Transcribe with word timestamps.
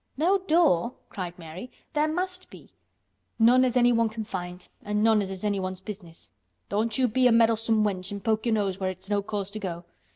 "No 0.17 0.39
door!" 0.39 0.95
cried 1.09 1.37
Mary. 1.37 1.71
"There 1.93 2.07
must 2.07 2.49
be." 2.49 2.73
"None 3.37 3.63
as 3.63 3.77
anyone 3.77 4.09
can 4.09 4.23
find, 4.23 4.67
an' 4.81 5.03
none 5.03 5.21
as 5.21 5.29
is 5.29 5.43
anyone's 5.43 5.79
business. 5.79 6.31
Don't 6.69 6.97
you 6.97 7.07
be 7.07 7.27
a 7.27 7.31
meddlesome 7.31 7.83
wench 7.83 8.11
an' 8.11 8.21
poke 8.21 8.47
your 8.47 8.55
nose 8.55 8.79
where 8.79 8.89
it's 8.89 9.11
no 9.11 9.21
cause 9.21 9.51
to 9.51 9.59
go. 9.59 9.85